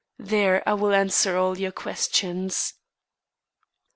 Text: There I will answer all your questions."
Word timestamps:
There 0.17 0.67
I 0.67 0.73
will 0.73 0.93
answer 0.95 1.37
all 1.37 1.59
your 1.59 1.71
questions." 1.71 2.73